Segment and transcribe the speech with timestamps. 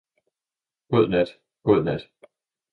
[0.89, 1.29] God nat,
[1.65, 2.01] god nat!